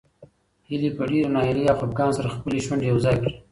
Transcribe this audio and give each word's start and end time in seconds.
هیلې 0.67 0.89
په 0.97 1.03
ډېرې 1.09 1.31
ناهیلۍ 1.35 1.65
او 1.69 1.77
خپګان 1.79 2.11
سره 2.17 2.33
خپلې 2.35 2.59
شونډې 2.65 2.85
یو 2.91 2.97
ځای 3.05 3.15
کړې. 3.21 3.33